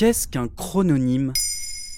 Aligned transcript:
Qu'est-ce 0.00 0.26
qu'un 0.26 0.48
chrononyme? 0.48 1.34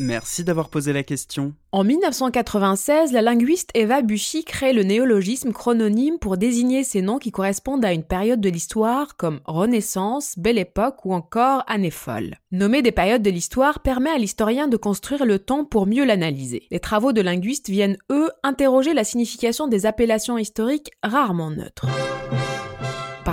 Merci 0.01 0.43
d'avoir 0.43 0.71
posé 0.71 0.93
la 0.93 1.05
question. 1.05 1.55
En 1.71 1.85
1996, 1.85 3.13
la 3.13 3.23
linguiste 3.23 3.71
Eva 3.75 4.03
Buchy 4.03 4.43
crée 4.43 4.73
le 4.73 4.83
néologisme 4.83 5.53
chrononyme 5.53 6.19
pour 6.19 6.37
désigner 6.37 6.83
ces 6.83 7.01
noms 7.01 7.21
qui 7.21 7.31
correspondent 7.31 7.85
à 7.85 7.93
une 7.93 8.03
période 8.03 8.41
de 8.41 8.49
l'histoire 8.49 9.17
comme 9.17 9.39
Renaissance, 9.45 10.35
Belle 10.37 10.59
Époque 10.59 11.05
ou 11.05 11.15
encore 11.15 11.63
Année 11.69 11.93
folle. 11.93 12.39
Nommer 12.51 12.83
des 12.83 12.91
périodes 12.91 13.23
de 13.23 13.31
l'histoire 13.31 13.79
permet 13.79 14.11
à 14.11 14.19
l'historien 14.19 14.67
de 14.67 14.77
construire 14.77 15.25
le 15.25 15.39
temps 15.39 15.65
pour 15.65 15.87
mieux 15.87 16.05
l'analyser. 16.05 16.67
Les 16.73 16.81
travaux 16.81 17.13
de 17.13 17.21
linguistes 17.21 17.71
viennent, 17.71 17.99
eux, 18.11 18.33
interroger 18.43 18.95
la 18.95 19.05
signification 19.05 19.69
des 19.69 19.87
appellations 19.87 20.39
historiques 20.39 20.91
rarement 21.05 21.53
neutres. 21.53 21.87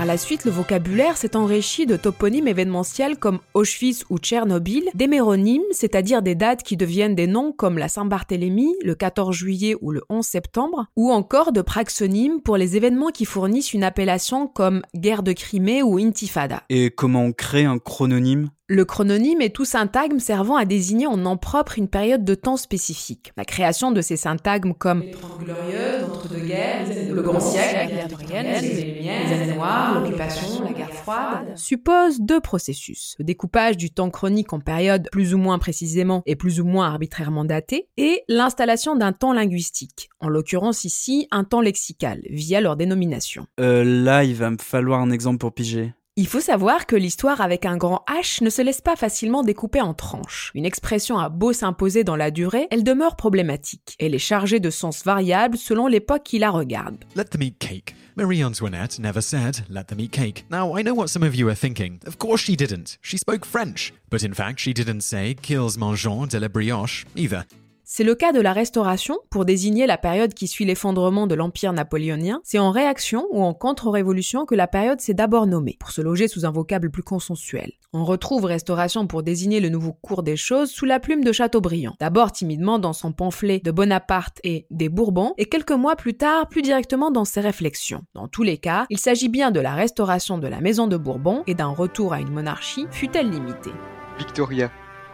La 0.10 0.18
suite, 0.18 0.44
le 0.44 0.50
vocabulaire 0.50 1.18
s'est 1.18 1.36
enrichi 1.36 1.86
de 1.86 1.96
toponymes 1.96 2.48
événementiels 2.48 3.20
comme 3.20 3.42
Auschwitz 3.54 4.06
ou 4.10 4.18
Tchernobyl, 4.18 4.90
d'héméronymes, 4.96 5.62
c'est-à-dire 5.70 6.24
des 6.24 6.34
dates 6.34 6.64
qui 6.64 6.78
deviennent 6.78 7.14
des 7.14 7.28
noms 7.28 7.52
comme 7.52 7.78
la 7.78 7.90
Saint-Barthélemy, 7.90 8.74
le 8.84 8.96
14 8.96 9.36
juillet 9.36 9.76
ou 9.82 9.92
le 9.92 10.02
11 10.10 10.26
septembre, 10.26 10.88
ou 10.96 11.12
encore 11.12 11.52
de 11.52 11.62
praxonymes 11.62 12.42
pour 12.42 12.58
les 12.58 12.76
événements 12.76 13.12
qui 13.12 13.26
fournissent 13.26 13.72
une 13.76 13.84
appellation 13.84 14.48
comme 14.48 14.82
guerre 14.96 15.22
de 15.22 15.32
Crimée 15.32 15.84
ou 15.84 16.00
intifada. 16.00 16.64
Et 16.70 16.90
comment 16.90 17.26
on 17.26 17.32
crée 17.32 17.66
un 17.66 17.78
chrononyme? 17.78 18.50
Le 18.70 18.86
chrononyme 18.86 19.42
est 19.42 19.50
tout 19.50 19.66
syntagme 19.66 20.20
servant 20.20 20.56
à 20.56 20.64
désigner 20.64 21.08
en 21.08 21.18
nom 21.18 21.38
propre 21.38 21.80
une 21.80 21.88
période 21.88 22.24
de 22.24 22.36
temps 22.36 22.56
spécifique. 22.56 23.34
La 23.36 23.44
création 23.44 23.92
de 23.92 24.00
ces 24.00 24.16
syntagmes 24.16 24.76
comme 24.76 25.02
les 25.02 25.12
Trente 25.12 25.40
Glorieuses, 25.44 26.02
l'entre-deux-guerres, 26.02 26.86
le 27.12 27.22
Grand 27.24 27.40
Siècle, 27.40 27.74
la 27.74 27.86
guerre 27.88 28.08
victorienne, 28.08 28.62
les 28.62 28.94
Lumières, 28.94 29.28
les 29.28 29.34
années 29.34 29.56
noires, 29.56 30.00
l'occupation, 30.00 30.64
la 30.64 30.74
guerre 30.74 30.94
froide, 30.94 31.58
suppose 31.58 32.22
deux 32.22 32.40
processus. 32.40 33.16
Le 33.18 33.26
découpage 33.26 33.76
du 33.76 33.90
temps 33.90 34.12
chronique 34.12 34.54
en 34.54 34.60
périodes 34.60 35.10
plus 35.12 35.34
ou 35.34 35.40
moins 35.40 35.58
précisément 35.58 36.22
et 36.28 36.36
plus 36.36 36.62
ou 36.62 36.66
moins 36.66 36.90
arbitrairement 36.90 37.46
datées, 37.46 37.88
et 37.98 38.22
l'installation 38.28 38.96
d'un 38.96 39.14
temps 39.14 39.34
linguistique, 39.34 40.10
en 40.20 40.30
l'occurrence 40.30 40.84
ici 40.84 41.28
un 41.32 41.44
temps 41.44 41.62
lexical, 41.62 42.22
via 42.30 42.62
leur 42.62 42.76
dénomination. 42.76 43.48
Euh, 43.60 43.84
là, 43.84 44.24
il 44.24 44.36
va 44.36 44.52
me 44.52 44.58
falloir 44.60 45.02
un 45.02 45.10
exemple 45.10 45.40
pour 45.40 45.54
piger. 45.54 45.94
Il 46.20 46.28
faut 46.28 46.42
savoir 46.42 46.86
que 46.86 46.98
l'histoire 46.98 47.40
avec 47.40 47.66
un 47.66 47.78
grand 47.78 48.04
H 48.10 48.44
ne 48.44 48.50
se 48.50 48.62
laisse 48.62 48.82
pas 48.82 48.98
facilement 48.98 49.42
découper 49.42 49.80
en 49.80 49.94
tranches. 49.94 50.52
Une 50.54 50.66
expression 50.66 51.18
a 51.18 51.30
beau 51.30 51.54
s'imposer 51.54 52.04
dans 52.04 52.18
la 52.18 52.30
durée, 52.30 52.68
elle 52.72 52.84
demeure 52.84 53.16
problématique. 53.16 53.96
Elle 54.00 54.14
est 54.14 54.20
chargée 54.20 54.60
de 54.60 54.70
sens 54.70 55.06
variables 55.06 55.58
selon 55.58 55.88
l'époque 55.88 56.24
qui 56.26 56.38
la 56.38 56.50
regarde. 56.50 56.98
Let 57.16 57.30
them 57.32 57.42
eat 57.42 57.58
cake. 57.58 57.96
Marie 58.18 58.44
Antoinette 58.44 59.00
never 59.00 59.22
said, 59.22 59.64
let 59.70 59.86
them 59.86 60.02
eat 60.02 60.12
cake. 60.12 60.44
Now, 60.52 60.78
I 60.78 60.84
know 60.84 60.94
what 60.94 61.08
some 61.08 61.24
of 61.24 61.36
you 61.36 61.48
are 61.48 61.56
thinking. 61.56 62.02
Of 62.06 62.18
course 62.18 62.42
she 62.42 62.58
didn't. 62.58 62.98
She 63.02 63.18
spoke 63.18 63.46
French. 63.46 63.94
But 64.10 64.22
in 64.22 64.34
fact, 64.34 64.60
she 64.60 64.74
didn't 64.74 65.04
say, 65.04 65.36
kills 65.42 65.78
mangeons 65.78 66.28
de 66.28 66.42
la 66.42 66.50
brioche, 66.50 67.06
either. 67.16 67.46
C'est 67.92 68.04
le 68.04 68.14
cas 68.14 68.32
de 68.32 68.40
la 68.40 68.54
Restauration, 68.54 69.18
pour 69.32 69.46
désigner 69.46 69.88
la 69.88 69.98
période 69.98 70.36
qui 70.36 70.48
suit 70.48 70.64
l'effondrement 70.64 71.26
de 71.26 71.34
l'Empire 71.34 71.74
napoléonien. 71.74 72.40
C'est 72.44 72.60
en 72.60 72.70
réaction 72.70 73.26
ou 73.32 73.42
en 73.42 73.56
contre-révolution 73.56 74.46
que 74.46 74.54
la 74.54 74.68
période 74.68 75.02
s'est 75.02 75.16
d'abord 75.16 75.48
nommée, 75.48 75.76
pour 75.80 75.90
se 75.90 76.00
loger 76.00 76.28
sous 76.28 76.46
un 76.46 76.52
vocable 76.52 76.92
plus 76.92 77.02
consensuel. 77.02 77.72
On 77.92 78.06
retrouve 78.06 78.46
Restauration 78.46 79.08
pour 79.08 79.24
désigner 79.24 79.60
le 79.60 79.70
nouveau 79.70 79.92
cours 79.92 80.22
des 80.22 80.38
choses 80.38 80.70
sous 80.70 80.86
la 80.86 81.00
plume 81.00 81.24
de 81.24 81.32
Chateaubriand. 81.32 81.96
D'abord 82.00 82.32
timidement 82.32 82.78
dans 82.78 82.94
son 82.94 83.12
pamphlet 83.12 83.60
de 83.64 83.72
Bonaparte 83.72 84.38
et 84.44 84.68
des 84.70 84.88
Bourbons, 84.88 85.34
et 85.40 85.48
quelques 85.48 85.72
mois 85.72 85.96
plus 85.96 86.14
tard 86.14 86.48
plus 86.48 86.62
directement 86.62 87.10
dans 87.10 87.26
ses 87.26 87.42
réflexions. 87.42 88.04
Dans 88.14 88.28
tous 88.28 88.44
les 88.44 88.60
cas, 88.60 88.86
il 88.92 89.00
s'agit 89.00 89.30
bien 89.30 89.50
de 89.50 89.60
la 89.60 89.74
restauration 89.74 90.38
de 90.38 90.48
la 90.48 90.62
maison 90.62 90.86
de 90.86 90.96
Bourbon 90.96 91.42
et 91.48 91.56
d'un 91.56 91.70
retour 91.70 92.14
à 92.14 92.22
une 92.22 92.30
monarchie, 92.30 92.86
fut-elle 92.92 93.32
limitée. 93.32 93.74
Victoria, 94.20 94.70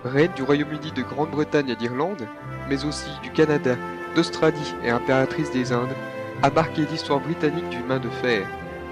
reine 0.05 0.31
du 0.35 0.43
Royaume-Uni 0.43 0.91
de 0.91 1.01
Grande-Bretagne 1.01 1.69
et 1.69 1.75
d'Irlande, 1.75 2.27
mais 2.69 2.85
aussi 2.85 3.09
du 3.23 3.31
Canada, 3.31 3.75
d'Australie 4.15 4.75
et 4.83 4.89
impératrice 4.89 5.51
des 5.51 5.73
Indes, 5.73 5.95
a 6.43 6.49
marqué 6.49 6.85
l'histoire 6.85 7.19
britannique 7.19 7.69
d'une 7.69 7.85
main 7.85 7.99
de 7.99 8.09
fer. 8.09 8.47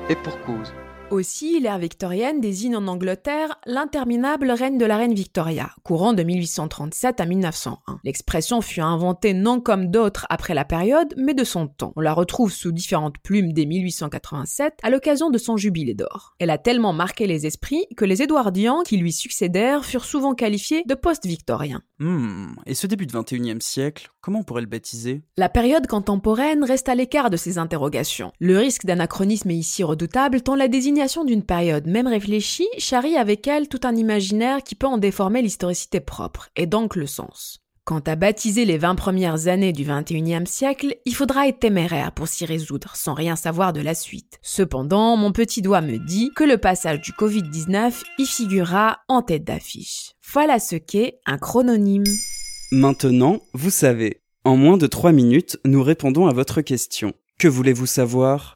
Et 0.10 0.16
pour 0.16 0.40
cause. 0.42 0.74
Aussi, 1.14 1.60
l'ère 1.60 1.78
victorienne 1.78 2.42
désigne 2.42 2.76
en 2.76 2.88
Angleterre 2.88 3.60
l'interminable 3.68 4.50
règne 4.50 4.80
de 4.80 4.86
la 4.86 4.98
reine 4.98 5.14
Victoria, 5.14 5.70
courant 5.84 6.14
de 6.14 6.24
1837 6.24 7.20
à 7.20 7.28
1901. 7.28 8.00
L'expression 8.04 8.62
fut 8.62 8.82
inventée 8.82 9.36
non 9.36 9.62
comme 9.62 9.92
d'autres 9.92 10.26
après 10.32 10.56
la 10.56 10.66
période, 10.66 11.14
mais 11.16 11.36
de 11.36 11.44
son 11.44 11.68
temps. 11.68 11.94
On 11.96 12.02
la 12.02 12.14
retrouve 12.14 12.52
sous 12.52 12.72
différentes 12.72 13.20
plumes 13.20 13.54
dès 13.54 13.68
1887 13.68 14.74
à 14.82 14.90
l'occasion 14.90 15.30
de 15.30 15.38
son 15.38 15.56
jubilé 15.56 15.94
d'or. 15.94 16.34
Elle 16.40 16.50
a 16.50 16.58
tellement 16.58 16.94
marqué 16.94 17.28
les 17.28 17.46
esprits 17.46 17.86
que 17.96 18.06
les 18.06 18.24
Édouardiens 18.24 18.82
qui 18.84 18.98
lui 18.98 19.14
succédèrent 19.14 19.86
furent 19.86 20.06
souvent 20.06 20.34
qualifiés 20.34 20.82
de 20.88 20.96
post-victoriens. 20.96 21.84
Hmm, 22.00 22.56
et 22.66 22.74
ce 22.74 22.88
début 22.88 23.06
de 23.06 23.12
21e 23.12 23.62
siècle, 23.62 24.10
comment 24.20 24.40
on 24.40 24.44
pourrait 24.44 24.62
le 24.62 24.68
baptiser? 24.68 25.22
La 25.38 25.48
période 25.48 25.86
contemporaine 25.86 26.64
reste 26.64 26.90
à 26.90 26.96
l'écart 26.96 27.30
de 27.30 27.38
ces 27.38 27.60
interrogations. 27.60 28.32
Le 28.40 28.58
risque 28.58 28.88
d'anachronisme 28.88 29.52
est 29.52 29.56
ici 29.56 29.84
redoutable 29.84 30.42
tant 30.42 30.56
la 30.56 30.68
désignation 30.68 31.03
d'une 31.26 31.44
période, 31.44 31.86
même 31.86 32.08
réfléchie, 32.08 32.68
charrie 32.78 33.18
avec 33.18 33.48
elle 33.48 33.68
tout 33.68 33.82
un 33.84 33.96
imaginaire 33.96 34.64
qui 34.64 34.76
peut 34.76 34.88
en 34.88 34.98
déformer 34.98 35.42
l'historicité 35.42 36.00
propre, 36.00 36.50
et 36.56 36.66
donc 36.66 36.96
le 36.96 37.08
sens. 37.08 37.60
Quant 37.86 38.00
à 38.00 38.16
baptiser 38.16 38.64
les 38.64 38.78
20 38.78 38.96
premières 38.96 39.48
années 39.50 39.74
du 39.74 39.84
21e 39.84 40.46
siècle, 40.46 40.96
il 41.06 41.14
faudra 41.14 41.50
être 41.50 41.60
téméraire 41.60 42.14
pour 42.14 42.30
s'y 42.30 42.46
résoudre, 42.46 42.94
sans 42.96 43.14
rien 43.14 43.36
savoir 43.36 43.74
de 43.74 43.82
la 43.82 43.94
suite. 43.94 44.40
Cependant, 44.42 45.18
mon 45.18 45.34
petit 45.34 45.62
doigt 45.62 45.82
me 45.82 45.98
dit 45.98 46.32
que 46.34 46.46
le 46.46 46.58
passage 46.58 47.02
du 47.02 47.12
Covid-19 47.12 47.92
y 48.20 48.26
figurera 48.26 49.00
en 49.10 49.22
tête 49.22 49.44
d'affiche. 49.44 50.14
Voilà 50.32 50.60
ce 50.60 50.78
qu'est 50.78 51.20
un 51.26 51.38
chrononyme. 51.38 52.06
Maintenant, 52.72 53.42
vous 53.54 53.70
savez. 53.70 54.22
En 54.46 54.56
moins 54.56 54.78
de 54.78 54.88
3 54.88 55.12
minutes, 55.12 55.60
nous 55.66 55.84
répondons 55.84 56.28
à 56.28 56.34
votre 56.34 56.62
question. 56.62 57.14
Que 57.38 57.50
voulez-vous 57.50 57.86
savoir? 57.86 58.56